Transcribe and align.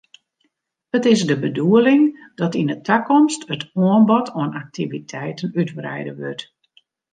It 0.95 1.05
is 1.11 1.21
de 1.29 1.35
bedoeling 1.43 2.13
dat 2.39 2.53
yn 2.61 2.71
'e 2.73 2.77
takomst 2.89 3.41
it 3.53 3.63
oanbod 3.83 4.27
oan 4.39 4.57
aktiviteiten 4.63 5.49
útwreide 5.61 6.13
wurdt. 6.19 6.43